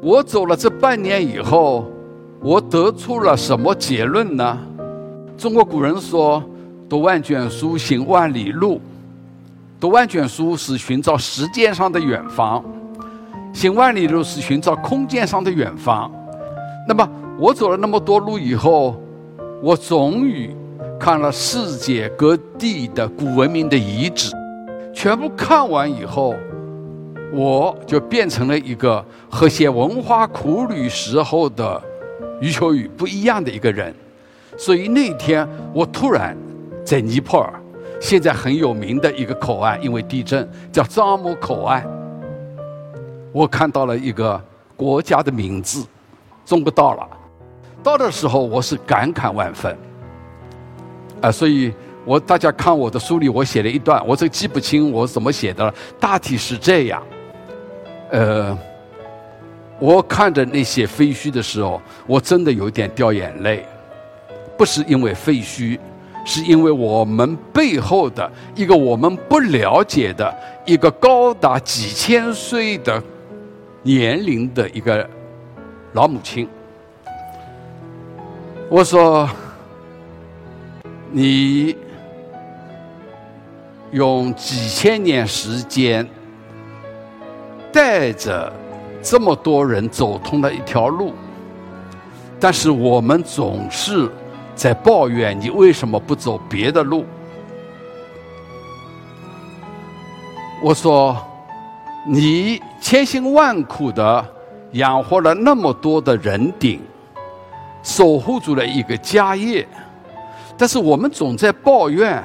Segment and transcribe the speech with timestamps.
[0.00, 1.86] 我走了这半年以后，
[2.40, 4.58] 我得出了什么结论呢？
[5.36, 6.42] 中国古人说
[6.88, 8.80] ：“读万卷书，行万里路。”
[9.80, 12.64] 读万卷书是寻找时间上的远方，
[13.52, 16.10] 行万里路是寻找空间上的远方。
[16.86, 17.08] 那么
[17.38, 19.00] 我走了那么多路以后，
[19.60, 20.54] 我终于
[20.98, 24.32] 看了世界各地的古文明的遗址，
[24.94, 26.34] 全部看完以后，
[27.32, 31.82] 我就变成了一个和写文化苦旅时候的
[32.40, 33.94] 余秋雨不一样的一个人。
[34.56, 36.36] 所以那天我突然
[36.84, 37.52] 在尼泊尔。
[38.00, 41.84] 现在很有名的一个口岸，因为地震叫樟木口岸。
[43.32, 44.40] 我看到了一个
[44.76, 45.84] 国家的名字，
[46.46, 47.08] 中国到了。
[47.82, 49.76] 到的时候，我是感慨万分。
[51.20, 57.02] 啊，所以我大家看我的书里，我写了一段，我这记不清我怎么写的了，大体是这样。
[58.10, 58.58] 呃，
[59.78, 63.66] 我看着那些废墟的时候，我真的有点掉眼泪，
[64.56, 65.78] 不是因为废墟。
[66.24, 73.02] 是因为我们背后的一个我们不了解的一个高达几千岁的
[73.82, 75.08] 年龄的一个
[75.94, 76.46] 老母亲。
[78.68, 79.26] 我说，
[81.10, 81.74] 你
[83.90, 86.06] 用几千年时间
[87.72, 88.52] 带着
[89.02, 91.12] 这么多人走通了一条路，
[92.38, 94.10] 但是我们总是。
[94.58, 97.04] 在抱怨你为什么不走别的路？
[100.60, 101.16] 我说，
[102.04, 104.26] 你千辛万苦的
[104.72, 106.80] 养活了那么多的人顶，
[107.84, 109.64] 守护住了一个家业，
[110.56, 112.20] 但是我们总在抱怨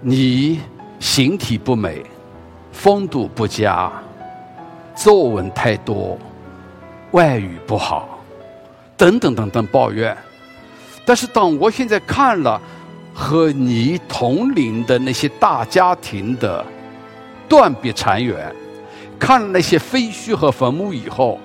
[0.00, 0.60] 你
[0.98, 2.02] 形体不美，
[2.74, 3.90] 风度不佳，
[4.94, 6.18] 皱纹太多，
[7.12, 8.18] 外语不好，
[8.96, 10.14] 等等等等抱怨。
[11.06, 12.60] 但是，当我现在看了
[13.14, 16.64] 和你同龄的那些大家庭的
[17.48, 18.54] 断壁残垣，
[19.18, 21.38] 看了那些废墟和坟墓以后，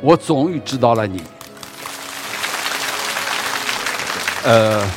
[0.00, 1.22] 我终于知道了你。
[4.44, 4.88] 呃，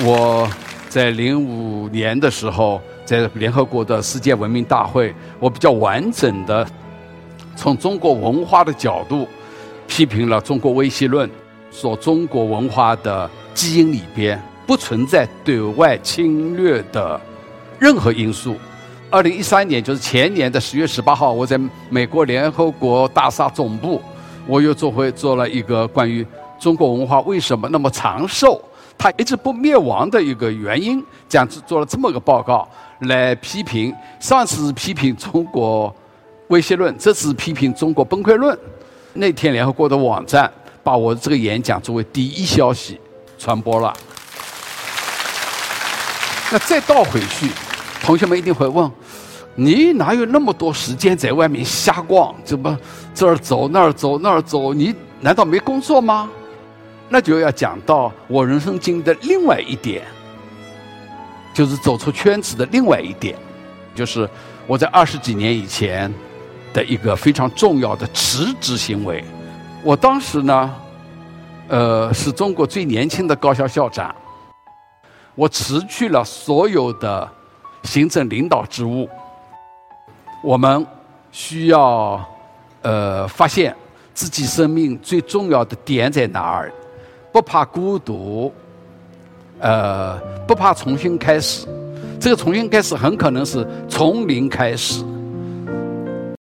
[0.00, 0.50] 我
[0.88, 2.80] 在零五年的时候，
[3.12, 6.66] 在联合国的世界文明大会，我比较完整的
[7.54, 9.28] 从中国文化的角度
[9.86, 11.28] 批评了中国威胁论。
[11.70, 17.20] 说中国文化的基因里边不存在对外侵略的
[17.78, 18.56] 任何因素。
[19.10, 24.00] 二零一三年，就是前年的十月十八号，我在美国联合国大厦总部，
[24.46, 26.26] 我又做回做了一个关于
[26.58, 28.58] 中国文化为什么那么长寿，
[28.96, 32.68] 他一直不灭亡的一个原因，这样子做了这么个报告
[33.00, 33.94] 来批评。
[34.20, 35.94] 上次批评中国
[36.48, 38.58] 威胁论，这次批评中国崩溃论。
[39.12, 40.52] 那天联合国的网站。
[40.84, 43.00] 把我这个演讲作为第一消息
[43.38, 43.94] 传播了。
[46.50, 47.48] 那再倒回去，
[48.02, 48.90] 同学们一定会问：
[49.54, 52.34] 你哪有那么多时间在外面瞎逛？
[52.44, 52.76] 怎么
[53.14, 54.74] 这儿走那儿走那儿走？
[54.74, 56.28] 你难道没工作吗？
[57.12, 60.02] 那就要讲到我人生经历的另外一点，
[61.52, 63.36] 就是走出圈子的另外一点，
[63.94, 64.26] 就是
[64.66, 66.10] 我在二十几年以前
[66.72, 69.22] 的一个非常重要的辞职行为。
[69.84, 70.74] 我当时呢，
[71.68, 74.14] 呃，是中国最年轻的高校校长。
[75.34, 77.30] 我辞去了所有的
[77.82, 79.06] 行政领导职务。
[80.42, 80.86] 我们
[81.30, 82.22] 需要
[82.80, 83.76] 呃发现
[84.14, 86.72] 自己生命最重要的点在哪儿，
[87.32, 88.52] 不怕孤独，
[89.58, 91.66] 呃，不怕重新开始。
[92.20, 95.02] 这个重新开始很可能是从零开始。